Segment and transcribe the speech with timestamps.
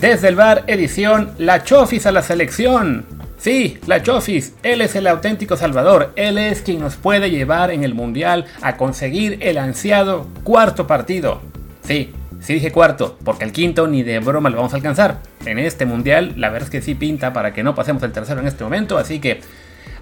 [0.00, 3.06] Desde el bar, edición La Chofis a la selección.
[3.38, 7.82] Sí, La Chofis, él es el auténtico salvador, él es quien nos puede llevar en
[7.82, 11.40] el Mundial a conseguir el ansiado cuarto partido.
[11.82, 15.20] Sí, sí dije cuarto, porque el quinto ni de broma lo vamos a alcanzar.
[15.46, 18.40] En este Mundial, la verdad es que sí pinta para que no pasemos el tercero
[18.40, 19.40] en este momento, así que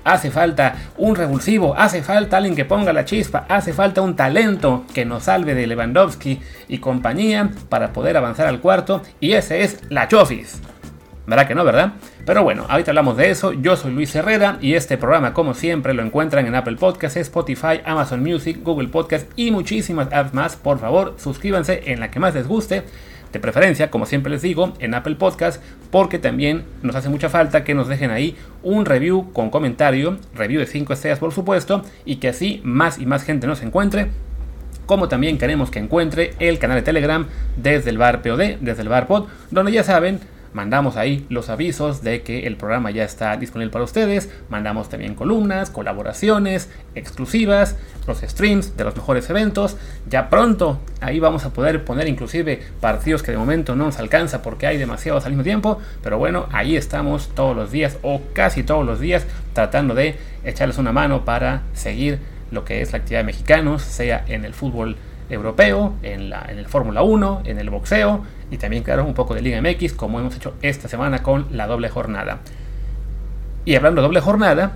[0.05, 4.85] hace falta un revulsivo, hace falta alguien que ponga la chispa, hace falta un talento
[4.95, 9.81] que nos salve de Lewandowski y compañía para poder avanzar al cuarto, y ese es
[9.89, 10.61] la Chofis.
[11.27, 11.93] ¿Verdad que no, verdad?
[12.27, 13.55] Pero bueno, ahorita hablamos de eso.
[13.55, 17.81] Yo soy Luis Herrera y este programa, como siempre, lo encuentran en Apple Podcasts, Spotify,
[17.87, 20.57] Amazon Music, Google Podcasts y muchísimas apps más.
[20.57, 22.85] Por favor, suscríbanse en la que más les guste
[23.35, 27.65] de preferencia, como siempre les digo, en Apple Podcast, porque también nos hace mucha falta
[27.65, 32.17] que nos dejen ahí un review con comentario, review de 5 estrellas por supuesto, y
[32.17, 34.09] que así más y más gente nos encuentre.
[34.87, 37.27] Como también queremos que encuentre el canal de Telegram
[37.57, 40.21] desde el bar POD, desde el bar Pod, donde ya saben,
[40.55, 45.15] mandamos ahí los avisos de que el programa ya está disponible para ustedes, mandamos también
[45.15, 49.77] columnas, colaboraciones exclusivas, los streams de los mejores eventos,
[50.09, 54.41] ya pronto ahí vamos a poder poner inclusive partidos que de momento no nos alcanza
[54.41, 58.63] porque hay demasiados al mismo tiempo, pero bueno, ahí estamos todos los días o casi
[58.63, 62.21] todos los días tratando de echarles una mano para seguir
[62.53, 64.97] lo que es la actividad de mexicanos, sea en el fútbol
[65.31, 69.35] europeo, en, la, en el Fórmula 1, en el boxeo y también, claro, un poco
[69.35, 72.39] de Liga MX, como hemos hecho esta semana con la doble jornada.
[73.65, 74.75] Y hablando de doble jornada,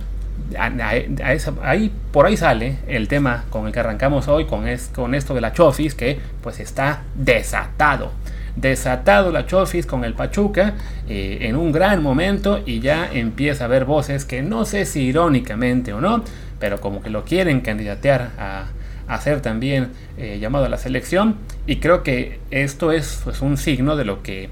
[1.63, 5.33] ahí, por ahí sale el tema con el que arrancamos hoy, con, es, con esto
[5.33, 8.11] de la Chofis, que pues está desatado.
[8.57, 10.73] Desatado la Chofis con el Pachuca
[11.07, 15.03] eh, en un gran momento y ya empieza a haber voces que no sé si
[15.03, 16.25] irónicamente o no,
[16.59, 18.65] pero como que lo quieren candidatear a,
[19.09, 21.35] hacer también eh, llamado a la selección
[21.67, 24.49] y creo que esto es pues, un signo de lo que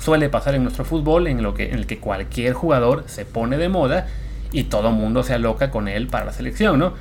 [0.00, 3.56] suele pasar en nuestro fútbol en, lo que, en el que cualquier jugador se pone
[3.56, 4.06] de moda
[4.52, 6.94] y todo mundo se aloca con él para la selección, ¿no?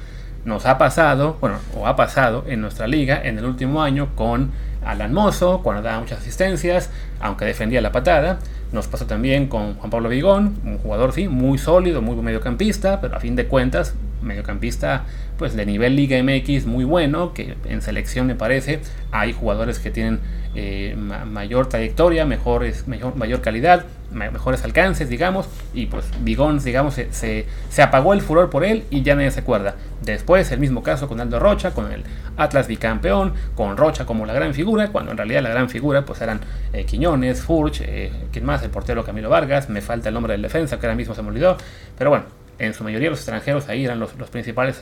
[0.45, 4.51] Nos ha pasado, bueno, o ha pasado en nuestra liga en el último año con
[4.85, 6.89] Alan Mozo, cuando daba muchas asistencias,
[7.19, 8.39] aunque defendía la patada.
[8.71, 13.15] Nos pasó también con Juan Pablo Vigón, un jugador, sí, muy sólido, muy mediocampista, pero
[13.15, 15.05] a fin de cuentas, mediocampista
[15.37, 18.79] pues de nivel Liga MX muy bueno, que en selección me parece
[19.11, 20.19] hay jugadores que tienen
[20.55, 27.11] eh, mayor trayectoria, mejores, mejor, mayor calidad, mejores alcances, digamos, y pues Bigón, digamos, se,
[27.11, 29.75] se, apagó el furor por él y ya nadie se acuerda.
[30.01, 32.03] Después el mismo caso con Aldo Rocha, con el
[32.37, 36.21] Atlas bicampeón, con Rocha como la gran figura, cuando en realidad la gran figura pues
[36.21, 36.39] eran
[36.73, 38.63] eh, Quiñones, Furch, eh, ¿quién más?
[38.63, 41.29] El portero Camilo Vargas, me falta el nombre del defensa que ahora mismo se me
[41.29, 41.57] olvidó,
[41.97, 42.25] pero bueno,
[42.59, 44.81] en su mayoría los extranjeros ahí eran los, los principales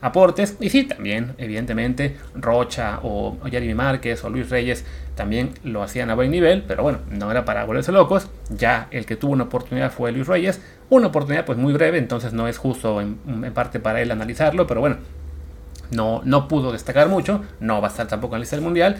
[0.00, 0.56] aportes.
[0.60, 4.84] Y sí, también, evidentemente, Rocha o, Jeremy Márquez o Luis Reyes
[5.14, 8.28] también lo hacían a buen nivel, pero bueno, no era para volverse locos.
[8.48, 12.32] Ya el que tuvo una oportunidad fue Luis Reyes, una oportunidad pues muy breve, entonces
[12.32, 13.16] no es justo en,
[13.52, 14.96] parte para él analizarlo, pero bueno,
[15.90, 18.96] no, no pudo destacar mucho, no va a estar tampoco en la lista del mundial.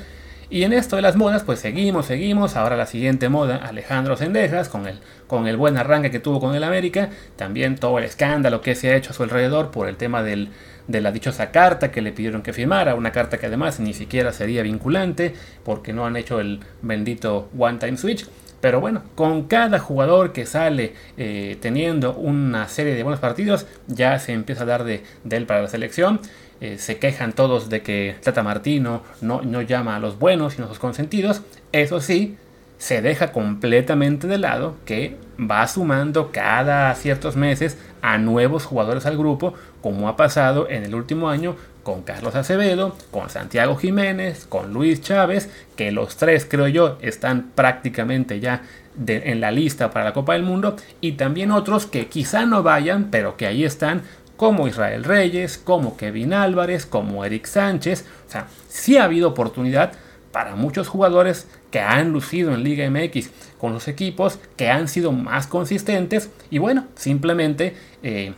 [0.50, 2.56] Y en esto de las modas, pues seguimos, seguimos.
[2.56, 6.56] Ahora la siguiente moda, Alejandro Sendejas, con el, con el buen arranque que tuvo con
[6.56, 7.10] el América.
[7.36, 10.50] También todo el escándalo que se ha hecho a su alrededor por el tema del,
[10.88, 14.32] de la dichosa carta que le pidieron que firmara, una carta que además ni siquiera
[14.32, 15.34] sería vinculante
[15.64, 18.26] porque no han hecho el bendito One Time Switch.
[18.60, 24.18] Pero bueno, con cada jugador que sale eh, teniendo una serie de buenos partidos, ya
[24.18, 26.20] se empieza a dar de, él para la selección.
[26.60, 30.66] Eh, se quejan todos de que Tata Martino no, no llama a los buenos, sino
[30.66, 31.42] a los consentidos.
[31.72, 32.36] Eso sí,
[32.80, 39.18] se deja completamente de lado que va sumando cada ciertos meses a nuevos jugadores al
[39.18, 44.72] grupo, como ha pasado en el último año con Carlos Acevedo, con Santiago Jiménez, con
[44.72, 48.62] Luis Chávez, que los tres creo yo están prácticamente ya
[49.06, 53.08] en la lista para la Copa del Mundo, y también otros que quizá no vayan,
[53.10, 54.02] pero que ahí están,
[54.40, 59.92] como Israel Reyes, como Kevin Álvarez, como Eric Sánchez, o sea, sí ha habido oportunidad
[60.32, 63.28] para muchos jugadores que han lucido en Liga MX
[63.58, 68.32] con los equipos, que han sido más consistentes y bueno, simplemente eh,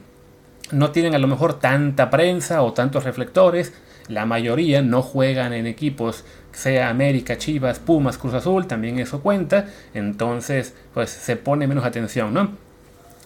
[0.73, 3.73] no tienen a lo mejor tanta prensa o tantos reflectores.
[4.09, 9.67] La mayoría no juegan en equipos, sea América, Chivas, Pumas, Cruz Azul, también eso cuenta.
[9.95, 12.73] Entonces, pues se pone menos atención, ¿no?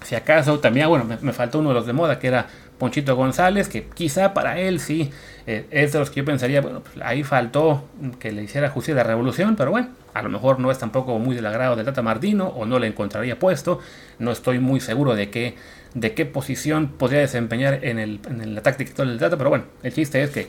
[0.06, 2.46] Si acaso también, bueno, me, faltó uno de los de moda que era
[2.78, 5.10] Ponchito González, que quizá para él sí
[5.46, 7.84] eh, es de los que yo pensaría, bueno, pues ahí faltó
[8.18, 11.18] que le hiciera justicia de la revolución, pero bueno, a lo mejor no es tampoco
[11.18, 13.80] muy del agrado de Tata Martino o no le encontraría puesto.
[14.18, 15.56] No estoy muy seguro de qué,
[15.94, 19.92] de qué posición podría desempeñar en, el, en la táctica del Tata, pero bueno, el
[19.92, 20.48] chiste es que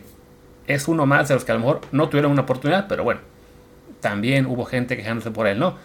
[0.68, 3.21] es uno más de los que a lo mejor no tuvieron una oportunidad, pero bueno,
[4.01, 5.75] también hubo gente quejándose por él, ¿no?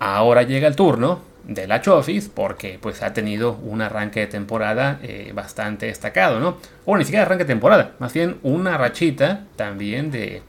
[0.00, 4.98] Ahora llega el turno de la Chofis porque pues ha tenido un arranque de temporada
[5.02, 6.56] eh, bastante destacado, ¿no?
[6.84, 10.42] O ni siquiera arranque de temporada, más bien una rachita también de,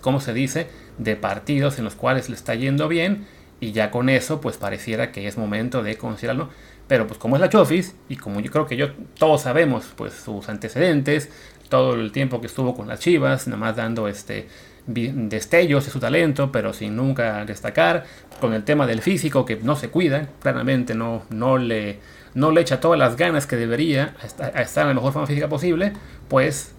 [0.00, 0.68] ¿cómo se dice?
[0.98, 3.26] De partidos en los cuales le está yendo bien
[3.60, 6.50] y ya con eso pues pareciera que es momento de considerarlo.
[6.88, 8.88] Pero pues como es la Chofis y como yo creo que yo
[9.18, 11.30] todos sabemos pues sus antecedentes,
[11.68, 14.48] todo el tiempo que estuvo con las Chivas, nada más dando este
[14.88, 18.04] destellos de su talento, pero sin nunca destacar,
[18.40, 21.98] con el tema del físico que no se cuida, claramente no, no, le,
[22.34, 25.48] no le echa todas las ganas que debería a estar en la mejor forma física
[25.48, 25.92] posible,
[26.28, 26.72] pues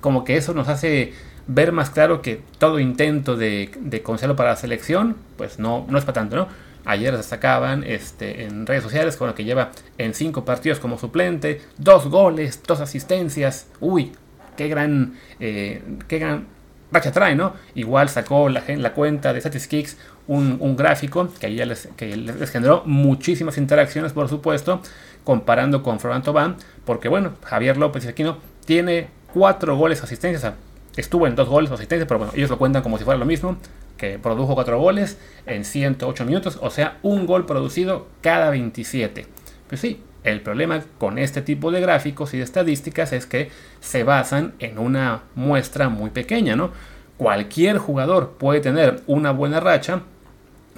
[0.00, 1.14] como que eso nos hace
[1.48, 6.04] ver más claro que todo intento de, de para la selección, pues no, no es
[6.04, 6.67] para tanto, ¿no?
[6.84, 11.60] Ayer destacaban este, en redes sociales con lo que lleva en cinco partidos como suplente,
[11.76, 13.66] dos goles, dos asistencias.
[13.80, 14.12] Uy,
[14.56, 16.46] qué gran, eh, qué gran
[16.90, 17.52] racha trae, ¿no?
[17.74, 19.96] Igual sacó la, la cuenta de Statistics
[20.26, 24.80] un, un gráfico que, ya les, que les generó muchísimas interacciones, por supuesto,
[25.24, 30.52] comparando con Florent Tobán, porque bueno, Javier López y Aquino tiene cuatro goles asistencias,
[30.96, 33.56] estuvo en dos goles asistencias, pero bueno, ellos lo cuentan como si fuera lo mismo,
[33.98, 39.26] que produjo cuatro goles en 108 minutos, o sea, un gol producido cada 27.
[39.68, 43.50] Pues sí, el problema con este tipo de gráficos y estadísticas es que
[43.80, 46.70] se basan en una muestra muy pequeña, ¿no?
[47.16, 50.02] Cualquier jugador puede tener una buena racha,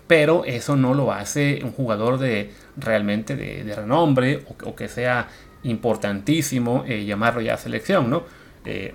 [0.06, 5.28] pero eso no lo hace un jugador de realmente de, renombre o, que sea
[5.62, 8.22] importantísimo eh, llamarlo ya selección, ¿no?
[8.64, 8.94] Eh,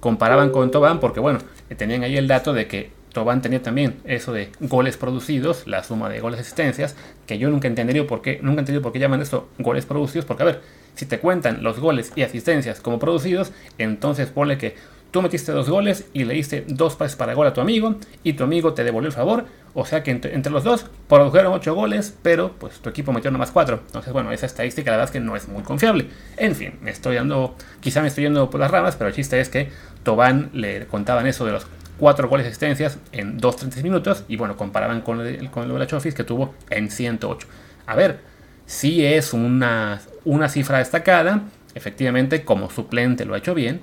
[0.00, 1.40] comparaban con Tobán porque, bueno,
[1.76, 6.08] tenían ahí el dato de que Tobán tenía también eso de goles producidos, la suma
[6.08, 6.96] de goles asistencias,
[7.26, 10.42] que yo nunca entendería por qué, nunca entendido por qué llaman esto goles producidos, porque
[10.42, 10.60] a ver,
[10.96, 14.74] si te cuentan los goles y asistencias como producidos, entonces ponle que
[15.12, 17.94] tú metiste dos goles y le diste dos pases para gol a tu amigo
[18.24, 21.72] y tu amigo te devolvió el favor, o sea que entre, los dos produjeron ocho
[21.72, 23.80] goles, pero pues tu equipo metió nomás cuatro.
[23.86, 26.08] Entonces, bueno, esa estadística la verdad es que no es muy confiable.
[26.36, 29.38] En fin, me estoy dando, quizá me estoy yendo por las ramas, pero el chiste
[29.38, 29.70] es que
[30.02, 31.64] Tobán le contaban eso de los
[31.98, 35.78] 4 goles de asistencias en 2.36 minutos y bueno, comparaban con el, con el de
[35.78, 37.46] la Chofis que tuvo en 108.
[37.86, 38.20] A ver,
[38.66, 41.42] si es una, una cifra destacada,
[41.74, 43.82] efectivamente como suplente lo ha hecho bien,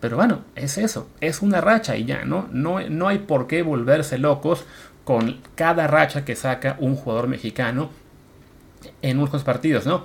[0.00, 2.48] pero bueno, es eso, es una racha y ya, ¿no?
[2.52, 4.64] No, no hay por qué volverse locos
[5.04, 7.90] con cada racha que saca un jugador mexicano
[9.02, 10.04] en unos partidos, ¿no?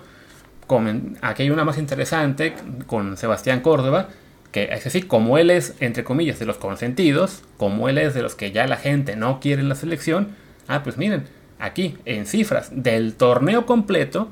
[1.21, 2.53] aquí hay una más interesante
[2.85, 4.09] con Sebastián Córdoba,
[4.51, 8.21] que es así, como él es, entre comillas, de los consentidos, como él es de
[8.21, 10.35] los que ya la gente no quiere en la selección,
[10.67, 11.25] ah, pues miren,
[11.59, 14.29] aquí en cifras del torneo completo,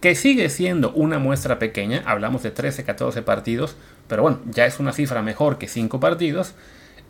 [0.00, 3.76] que sigue siendo una muestra pequeña, hablamos de 13, 14 partidos,
[4.08, 6.54] pero bueno, ya es una cifra mejor que 5 partidos.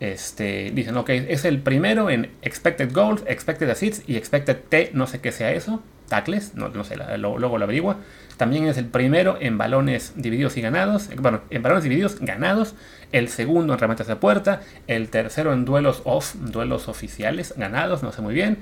[0.01, 5.05] Este, dicen, ok, es el primero en expected goals, expected assists y expected T, no
[5.07, 5.81] sé qué sea eso,
[6.11, 7.95] tackles, no, no sé, luego lo averigua.
[8.35, 11.09] También es el primero en balones divididos y ganados.
[11.15, 12.75] Bueno, en balones divididos ganados.
[13.13, 14.61] El segundo en remates de puerta.
[14.87, 18.57] El tercero en duelos off, duelos oficiales ganados, no sé muy bien.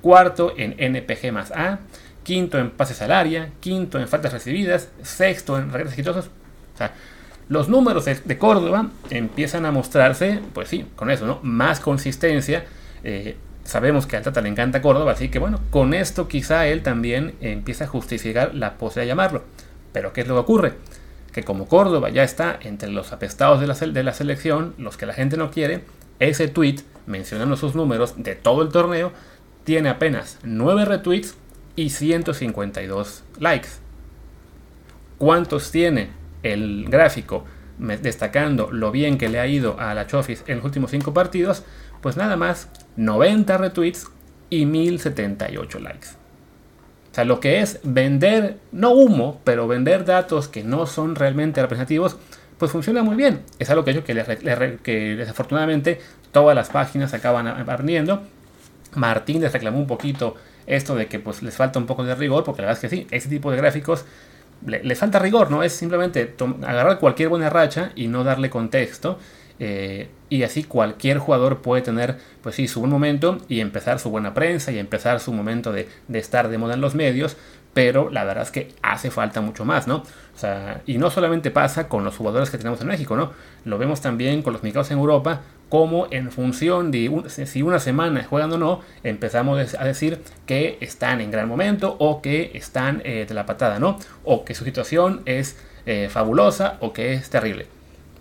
[0.00, 1.80] Cuarto en NPG más A.
[2.22, 3.48] Quinto en pases al área.
[3.58, 4.90] Quinto en faltas recibidas.
[5.02, 6.26] Sexto en regresos exitosos.
[6.74, 6.92] O sea,
[7.48, 11.40] los números de, Córdoba empiezan a mostrarse, pues sí, con eso, ¿no?
[11.42, 12.64] Más consistencia.
[13.02, 16.82] Eh, sabemos que al Tata le encanta Córdoba, así que bueno, con esto quizá él
[16.82, 19.42] también empieza a justificar la posibilidad de llamarlo.
[19.92, 20.72] Pero ¿qué es lo que ocurre?
[21.32, 23.66] Que como Córdoba ya está entre los apestados de
[24.02, 25.84] la, selección, los que la gente no quiere,
[26.18, 26.76] ese tweet
[27.06, 29.12] mencionando sus números de todo el torneo
[29.64, 31.36] tiene apenas 9 retweets
[31.76, 33.68] y 152 likes.
[35.18, 36.10] ¿Cuántos tiene
[36.42, 37.44] el gráfico
[37.78, 41.64] destacando lo bien que le ha ido a la Chofis en los últimos 5 partidos?
[42.02, 44.08] Pues nada más 90 retweets
[44.50, 46.08] y 1078 likes.
[47.10, 51.62] O sea, lo que es vender, no humo, pero vender datos que no son realmente
[51.62, 52.16] representativos,
[52.58, 53.42] pues funciona muy bien.
[53.58, 56.00] Es algo que, que, que desafortunadamente
[56.32, 58.22] todas las páginas acaban aprendiendo.
[58.94, 62.44] Martín les reclamó un poquito esto de que pues les falta un poco de rigor,
[62.44, 64.04] porque la verdad es que sí, ese tipo de gráficos
[64.64, 65.62] les falta rigor, ¿no?
[65.62, 69.18] Es simplemente agarrar cualquier buena racha y no darle contexto.
[69.58, 74.08] Eh, y así cualquier jugador puede tener, pues sí, su buen momento y empezar su
[74.08, 77.36] buena prensa y empezar su momento de, estar de moda en los medios,
[77.74, 79.96] pero la verdad es que hace falta mucho más, ¿no?
[79.96, 83.32] O sea, y no solamente pasa con los jugadores que tenemos en México, ¿no?
[83.66, 88.24] Lo vemos también con los mexicanos en Europa, como en función de si una semana
[88.24, 93.26] juegan o no, empezamos a decir que están en gran momento o que están eh,
[93.28, 93.98] de la patada, ¿no?
[94.24, 97.66] O que su situación es eh, fabulosa o que es terrible.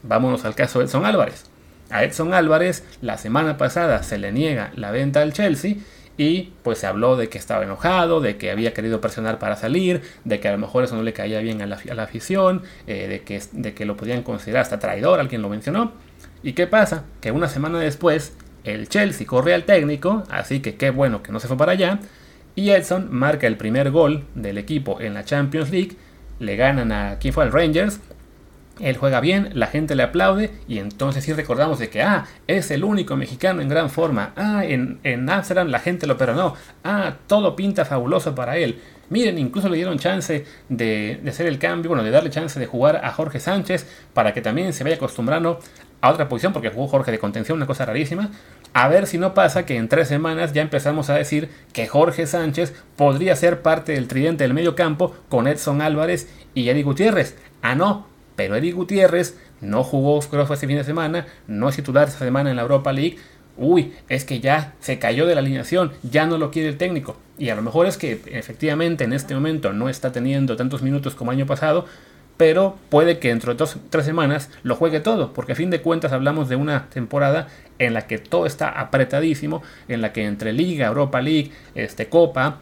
[0.04, 1.51] Vámonos al caso de Edson Álvarez.
[1.92, 5.76] A Edson Álvarez la semana pasada se le niega la venta al Chelsea
[6.18, 10.02] y pues se habló de que estaba enojado, de que había querido presionar para salir,
[10.24, 13.22] de que a lo mejor eso no le caía bien a la, afición, eh, de,
[13.22, 15.94] que, de que lo podían considerar hasta traidor, alguien lo mencionó.
[16.44, 17.06] ¿Y qué pasa?
[17.22, 18.34] Que una semana después
[18.64, 22.00] el Chelsea corre al técnico, así que qué bueno que no se fue para allá,
[22.56, 25.96] y Edson marca el primer gol del equipo en la Champions League,
[26.40, 27.44] le ganan a, ¿quién fue?
[27.44, 28.00] Al Rangers,
[28.84, 32.72] él juega bien, la gente le aplaude y entonces sí recordamos de que, ah, es
[32.72, 37.16] el único mexicano en gran forma, ah, en, en Amsterdam la gente lo perdonó, ah,
[37.28, 38.80] todo pinta fabuloso para él.
[39.10, 42.66] Miren, incluso le dieron chance de, de, hacer el cambio, bueno, de darle chance de
[42.66, 45.60] jugar a Jorge Sánchez para que también se vaya acostumbrando
[46.00, 48.32] a otra posición, porque jugó Jorge de contención, una cosa rarísima.
[48.74, 52.26] A ver si no pasa que en tres semanas ya empezamos a decir que Jorge
[52.26, 57.36] Sánchez podría ser parte del tridente del medio campo con Edson Álvarez y Eddie Gutiérrez.
[57.62, 58.08] Ah, no,
[58.42, 62.50] pero Eddie Gutiérrez no jugó creo este fin de semana, no es titular esta semana
[62.50, 63.18] en la Europa League.
[63.56, 67.18] Uy, es que ya se cayó de la alineación, ya no lo quiere el técnico.
[67.38, 71.14] Y a lo mejor es que efectivamente en este momento no está teniendo tantos minutos
[71.14, 71.86] como año pasado,
[72.38, 75.84] pero puede que dentro de dos, tres semanas lo juegue todo, porque a fin de
[75.84, 80.52] cuentas hablamos de una temporada en la que todo está apretadísimo, en la que entre
[80.52, 82.58] Liga, Europa League, este, Copa,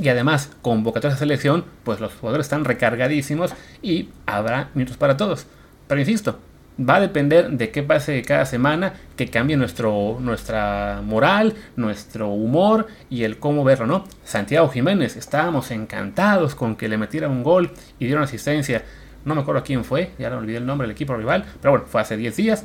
[0.00, 5.46] y además, convocatoria de selección, pues los jugadores están recargadísimos y habrá minutos para todos.
[5.86, 6.40] Pero insisto,
[6.78, 12.88] va a depender de qué pase cada semana, que cambie nuestro, nuestra moral, nuestro humor
[13.08, 14.04] y el cómo verlo, ¿no?
[14.24, 18.82] Santiago Jiménez, estábamos encantados con que le metiera un gol y dieron asistencia.
[19.24, 21.86] No me acuerdo quién fue, ya no olvidé el nombre del equipo rival, pero bueno,
[21.86, 22.64] fue hace 10 días.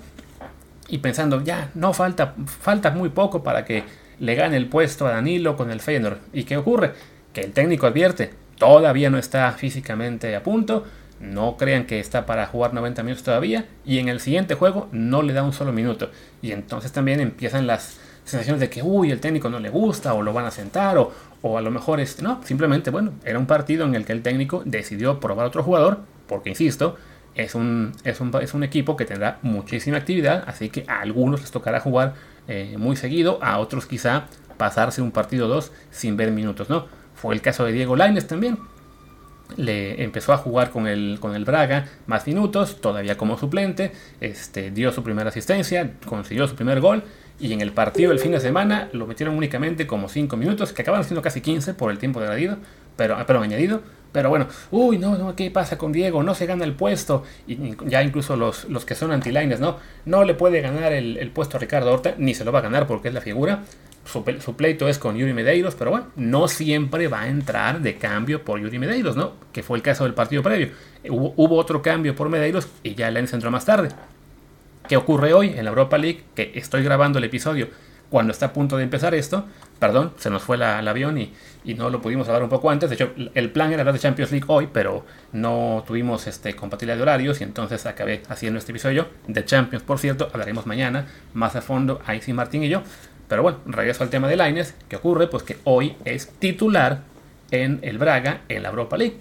[0.88, 3.84] Y pensando, ya, no falta, falta muy poco para que
[4.20, 6.18] le gane el puesto a Danilo con el Feyenoord.
[6.34, 6.94] ¿Y qué ocurre?
[7.34, 10.86] Que el técnico advierte, todavía no está físicamente a punto,
[11.20, 15.22] no crean que está para jugar 90 minutos todavía, y en el siguiente juego no
[15.22, 16.10] le da un solo minuto.
[16.42, 20.22] Y entonces también empiezan las sensaciones de que, uy, el técnico no le gusta, o
[20.22, 23.48] lo van a sentar, o, o a lo mejor, este, no, simplemente, bueno, era un
[23.48, 26.96] partido en el que el técnico decidió probar a otro jugador, porque, insisto,
[27.36, 31.42] es un, es un, es un equipo que tendrá muchísima actividad, así que a algunos
[31.42, 32.14] les tocará jugar
[32.48, 34.26] eh, muy seguido, a otros quizá
[34.58, 36.88] pasarse un partido o dos sin ver minutos, ¿no?
[37.22, 38.58] Fue el caso de Diego Laines también.
[39.58, 43.92] Le empezó a jugar con el, con el Braga más minutos, todavía como suplente.
[44.22, 47.04] Este, dio su primera asistencia, consiguió su primer gol.
[47.38, 50.82] Y en el partido del fin de semana lo metieron únicamente como 5 minutos, que
[50.82, 52.58] acaban siendo casi 15 por el tiempo añadido.
[52.96, 53.82] Pero, pero añadido.
[54.14, 56.24] Pero bueno, uy, no, no, ¿qué pasa con Diego?
[56.24, 57.24] No se gana el puesto.
[57.48, 59.78] Y ya incluso los, los que son anti-lines, ¿no?
[60.06, 62.62] No le puede ganar el, el, puesto a Ricardo Horta, ni se lo va a
[62.62, 63.64] ganar porque es la figura
[64.10, 68.44] su, pleito es con Yuri Medeiros, pero bueno, no siempre va a entrar de cambio
[68.44, 69.34] por Yuri Medeiros, ¿no?
[69.54, 70.70] Que fue el caso del partido previo.
[71.08, 73.90] Hubo, otro cambio por Medeiros y ya Lens entró más tarde.
[74.88, 76.24] ¿Qué ocurre hoy en la Europa League?
[76.34, 77.68] Que estoy grabando el episodio
[78.10, 79.46] cuando está a punto de empezar esto.
[79.78, 81.32] Perdón, se nos fue el avión y,
[81.76, 82.90] no lo pudimos hablar un poco antes.
[82.90, 86.98] De hecho, el plan era hablar de Champions League hoy, pero no tuvimos este, compatibilidad
[86.98, 89.84] de horarios y entonces acabé haciendo este episodio de Champions.
[89.84, 92.82] Por cierto, hablaremos mañana más a fondo, ahí sí Martín y yo.
[93.30, 94.74] Pero bueno, regreso al tema de Laines.
[94.90, 95.28] ¿Qué ocurre?
[95.28, 97.04] Pues que hoy es titular
[97.52, 99.18] en el Braga en la Europa League.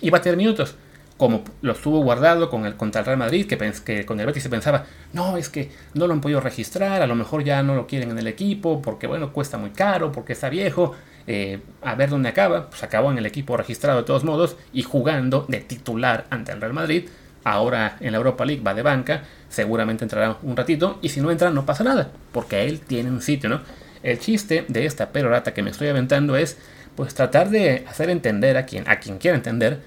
[0.00, 0.74] Y va a tener minutos.
[1.16, 4.42] Como lo estuvo guardado con el, contra el Real Madrid, que, que con el Betis
[4.42, 7.76] se pensaba, no, es que no lo han podido registrar, a lo mejor ya no
[7.76, 10.92] lo quieren en el equipo, porque bueno, cuesta muy caro, porque está viejo.
[11.26, 12.68] Eh, a ver dónde acaba.
[12.68, 16.60] Pues acabó en el equipo registrado de todos modos y jugando de titular ante el
[16.60, 17.08] Real Madrid
[17.44, 21.30] ahora en la Europa League va de banca, seguramente entrará un ratito, y si no
[21.30, 23.60] entra no pasa nada, porque él tiene un sitio, ¿no?
[24.02, 26.58] El chiste de esta perorata que me estoy aventando es,
[26.96, 29.80] pues tratar de hacer entender a quien, a quien quiera entender,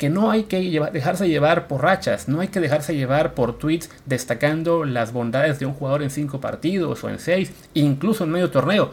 [0.00, 3.90] que no hay que dejarse llevar por rachas, no hay que dejarse llevar por tweets
[4.06, 8.50] destacando las bondades de un jugador en cinco partidos o en seis, incluso en medio
[8.50, 8.92] torneo.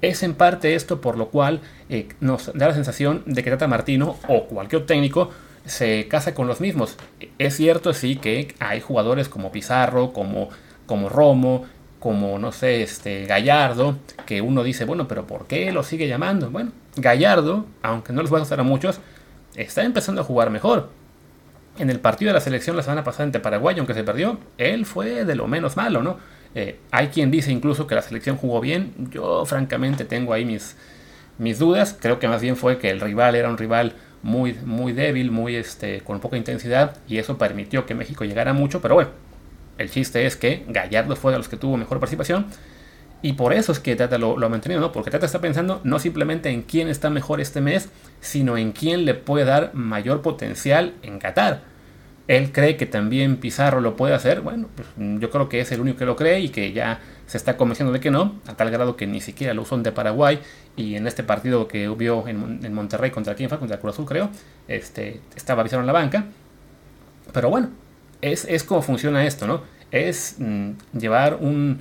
[0.00, 1.60] Es en parte esto por lo cual
[1.90, 5.30] eh, nos da la sensación de que Tata Martino o cualquier técnico
[5.68, 6.96] se casa con los mismos.
[7.38, 10.48] Es cierto, sí, que hay jugadores como Pizarro, como,
[10.86, 11.66] como Romo,
[11.98, 16.50] como, no sé, este, Gallardo, que uno dice, bueno, pero ¿por qué lo sigue llamando?
[16.50, 19.00] Bueno, Gallardo, aunque no les va a gustar a muchos,
[19.54, 20.90] está empezando a jugar mejor.
[21.78, 24.84] En el partido de la selección la semana pasada ante Paraguay, aunque se perdió, él
[24.84, 26.18] fue de lo menos malo, ¿no?
[26.54, 28.94] Eh, hay quien dice incluso que la selección jugó bien.
[29.10, 30.76] Yo, francamente, tengo ahí mis,
[31.38, 31.96] mis dudas.
[32.00, 35.56] Creo que más bien fue que el rival era un rival muy, muy débil, muy
[35.56, 39.10] este, con poca intensidad, y eso permitió que México llegara mucho, pero bueno,
[39.78, 42.46] el chiste es que Gallardo fue de los que tuvo mejor participación,
[43.20, 44.92] y por eso es que Tata lo, ha mantenido, ¿no?
[44.92, 47.88] Porque Tata está pensando no simplemente en quién está mejor este mes,
[48.20, 51.62] sino en quién le puede dar mayor potencial en Qatar.
[52.28, 54.42] Él cree que también Pizarro lo puede hacer.
[54.42, 54.86] Bueno, pues
[55.18, 57.90] yo creo que es el único que lo cree y que ya se está convenciendo
[57.92, 60.40] de que no, a tal grado que ni siquiera lo usó de Paraguay
[60.76, 64.30] y en este partido que hubo en, Monterrey contra quién fue, contra Cruz Azul creo,
[64.68, 66.26] este, estaba Pizarro en la banca.
[67.32, 67.70] Pero bueno,
[68.20, 69.62] es, es como funciona esto, ¿no?
[69.90, 71.80] Es mm, llevar un,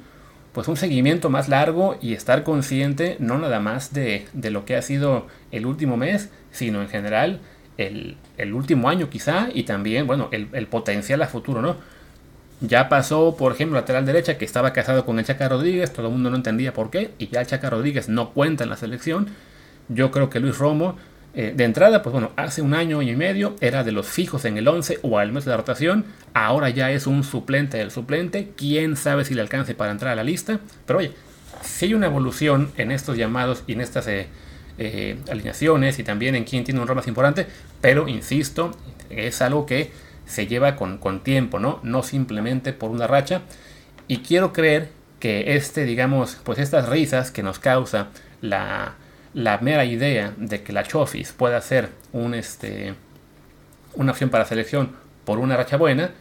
[0.54, 4.78] pues un seguimiento más largo y estar consciente no nada más de, de lo que
[4.78, 7.42] ha sido el último mes, sino en general
[7.78, 11.76] el, último año quizá y también, bueno, el, potencial a futuro, ¿no?
[12.60, 16.14] Ya pasó, por ejemplo, lateral derecha que estaba casado con el Chaca Rodríguez, todo el
[16.14, 19.28] mundo no entendía por qué, y ya el Chaca Rodríguez no cuenta en la selección.
[19.90, 20.98] Yo creo que Luis Romo,
[21.36, 24.58] eh, de entrada, pues bueno, hace un año, y medio, era de los fijos en
[24.58, 28.54] el 11 o al mes de la rotación, ahora ya es un suplente del suplente,
[28.58, 31.12] quién sabe si le alcance para entrar a la lista, pero oye,
[31.62, 34.08] si hay una evolución en estos llamados y en estas...
[34.08, 34.28] Eh,
[34.78, 37.48] eh, alineaciones y también en quién tiene un rol más importante,
[37.82, 38.72] pero insisto,
[39.10, 39.92] es algo que
[40.26, 41.80] se lleva con, con tiempo, ¿no?
[41.84, 43.42] No simplemente por una racha.
[44.08, 48.10] Y quiero creer que este, digamos, pues estas risas que nos causa
[48.42, 48.96] la,
[49.34, 52.94] la mera idea de que la Chofis pueda ser un, este,
[53.96, 54.92] una opción para selección
[55.26, 56.12] por una racha buena,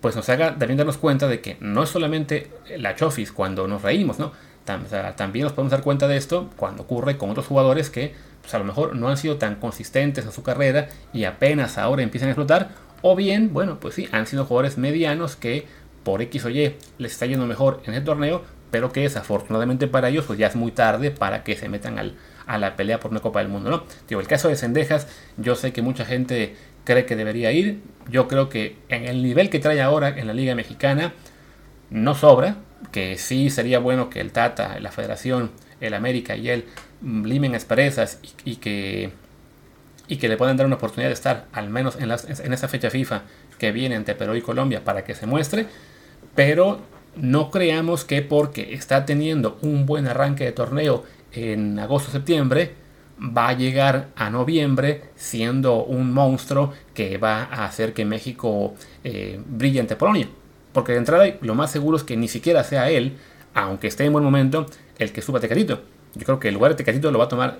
[0.00, 3.82] pues nos haga también darnos cuenta de que no es solamente la Chofis cuando nos
[3.82, 4.32] reímos, ¿no?
[5.16, 8.58] También nos podemos dar cuenta de esto cuando ocurre con otros jugadores que pues, a
[8.58, 12.32] lo mejor no han sido tan consistentes en su carrera y apenas ahora empiezan a
[12.32, 12.70] explotar.
[13.02, 15.66] O bien, bueno, pues sí, han sido jugadores medianos que
[16.02, 20.08] por X o Y les está yendo mejor en el torneo, pero que desafortunadamente para
[20.08, 23.10] ellos pues ya es muy tarde para que se metan al, a la pelea por
[23.10, 23.84] una Copa del Mundo, ¿no?
[24.08, 25.06] Digo, el caso de Sendejas,
[25.36, 29.50] yo sé que mucha gente cree que debería ir, yo creo que en el nivel
[29.50, 31.12] que trae ahora en la Liga Mexicana
[31.90, 32.56] no sobra,
[32.92, 36.64] que sí sería bueno que el Tata, la Federación, el América y él
[37.02, 39.10] limen asperezas y, que,
[40.08, 42.90] y que le puedan dar una oportunidad de estar al menos en, en esa fecha
[42.90, 43.22] FIFA
[43.58, 45.66] que viene entre Perú y Colombia para que se muestre,
[46.34, 46.80] pero
[47.16, 52.74] no creamos que porque está teniendo un buen arranque de torneo en agosto-septiembre,
[53.20, 59.40] va a llegar a noviembre siendo un monstruo que va a hacer que México eh,
[59.44, 60.28] brille ante Polonia.
[60.72, 63.16] Porque de entrada lo más seguro es que ni siquiera sea él,
[63.54, 64.66] aunque esté en buen momento,
[64.98, 65.82] el que suba Tecatito.
[66.14, 67.58] Yo creo que el lugar de Tecatito lo va a tomar,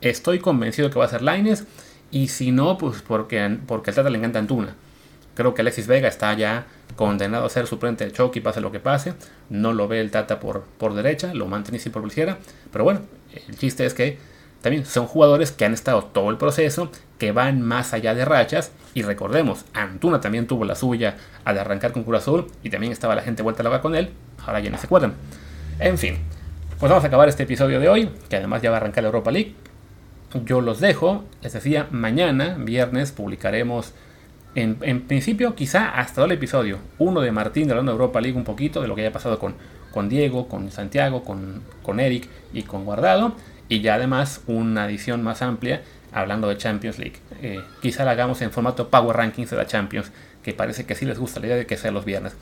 [0.00, 1.64] estoy convencido que va a ser Laines,
[2.10, 4.74] y si no, pues porque, porque al Tata le encanta Antuna.
[5.34, 8.80] Creo que Alexis Vega está ya condenado a ser suplente de Chucky, pase lo que
[8.80, 9.14] pase.
[9.50, 12.38] No lo ve el Tata por, por derecha, lo mantiene si por izquierda.
[12.72, 13.00] Pero bueno,
[13.48, 14.18] el chiste es que
[14.66, 18.72] también son jugadores que han estado todo el proceso, que van más allá de rachas.
[18.94, 23.14] Y recordemos, Antuna también tuvo la suya al arrancar con Cruz Azul y también estaba
[23.14, 24.10] la gente vuelta a la con él.
[24.44, 25.14] Ahora ya no se cuadran.
[25.78, 26.16] En fin,
[26.80, 29.10] pues vamos a acabar este episodio de hoy, que además ya va a arrancar la
[29.10, 29.54] Europa League.
[30.44, 33.94] Yo los dejo, les decía, mañana, viernes, publicaremos
[34.56, 36.78] en, principio quizá hasta el episodio.
[36.98, 39.54] Uno de Martín hablando de Europa League un poquito, de lo que haya pasado con,
[39.92, 43.36] con Diego, con Santiago, con, con Eric y con Guardado.
[43.68, 47.16] Y ya además una edición más amplia hablando de Champions League.
[47.42, 50.10] Eh, quizá la hagamos en formato Power Rankings de la Champions,
[50.42, 52.34] que parece que sí les gusta la idea de que sea los viernes.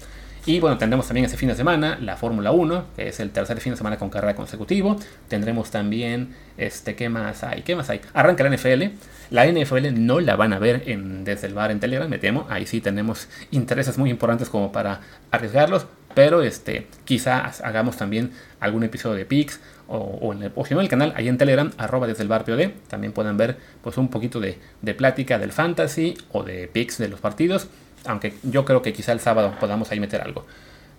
[0.46, 3.60] Y bueno, tendremos también ese fin de semana la Fórmula 1, que es el tercer
[3.60, 4.96] fin de semana con carrera consecutivo.
[5.26, 7.62] Tendremos también, este, ¿qué más hay?
[7.62, 8.02] ¿Qué más hay?
[8.12, 8.82] Arranca la NFL.
[9.30, 12.46] La NFL no la van a ver en, desde el bar en Telegram, me temo.
[12.50, 15.86] Ahí sí tenemos intereses muy importantes como para arriesgarlos.
[16.14, 21.12] Pero este, quizá hagamos también algún episodio de Pix o, en el, o el canal,
[21.16, 24.58] ahí en Telegram, arroba desde el bar POD, también pueden ver pues un poquito de,
[24.94, 27.68] plática del fantasy o de picks de los partidos,
[28.06, 30.46] aunque yo creo que quizá el sábado podamos ahí meter algo.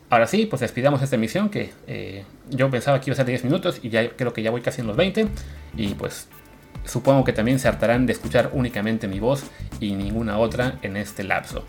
[0.09, 3.31] Ahora sí, pues despidamos esta emisión que eh, yo pensaba que iba a ser de
[3.31, 5.27] 10 minutos y ya creo que ya voy casi en los 20
[5.77, 6.27] y pues
[6.85, 9.43] supongo que también se hartarán de escuchar únicamente mi voz
[9.79, 11.65] y ninguna otra en este lapso.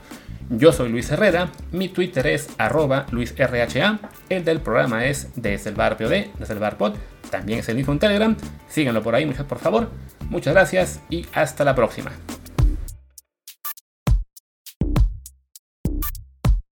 [0.49, 5.77] Yo soy Luis Herrera, mi Twitter es arroba luisrha, el del programa es desde el
[5.77, 6.95] bar POD, desde el bar pod,
[7.33, 8.37] también es el mismo en Telegram,
[8.69, 9.91] síganlo por ahí, muchas por favor,
[10.31, 12.13] muchas gracias y hasta la próxima.